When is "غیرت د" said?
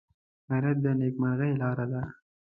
0.49-0.87